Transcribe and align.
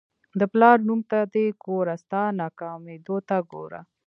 د 0.39 0.41
پلار 0.51 0.77
نوم 0.87 1.01
ته 1.11 1.19
دې 1.33 1.45
ګوره 1.65 1.95
ستا 2.03 2.21
ناکامېدو 2.39 3.17
ته 3.29 3.37
ګوره. 3.51 3.81